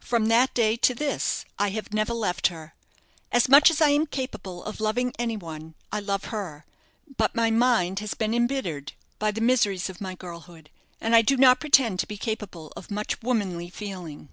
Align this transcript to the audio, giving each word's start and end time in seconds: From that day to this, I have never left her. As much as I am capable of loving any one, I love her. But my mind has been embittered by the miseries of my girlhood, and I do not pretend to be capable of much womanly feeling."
From 0.00 0.28
that 0.28 0.54
day 0.54 0.76
to 0.78 0.94
this, 0.94 1.44
I 1.58 1.68
have 1.68 1.92
never 1.92 2.14
left 2.14 2.46
her. 2.46 2.72
As 3.30 3.50
much 3.50 3.70
as 3.70 3.82
I 3.82 3.90
am 3.90 4.06
capable 4.06 4.64
of 4.64 4.80
loving 4.80 5.12
any 5.18 5.36
one, 5.36 5.74
I 5.92 6.00
love 6.00 6.24
her. 6.32 6.64
But 7.18 7.34
my 7.34 7.50
mind 7.50 7.98
has 7.98 8.14
been 8.14 8.32
embittered 8.32 8.92
by 9.18 9.30
the 9.30 9.42
miseries 9.42 9.90
of 9.90 10.00
my 10.00 10.14
girlhood, 10.14 10.70
and 11.02 11.14
I 11.14 11.20
do 11.20 11.36
not 11.36 11.60
pretend 11.60 11.98
to 11.98 12.08
be 12.08 12.16
capable 12.16 12.72
of 12.74 12.90
much 12.90 13.20
womanly 13.20 13.68
feeling." 13.68 14.30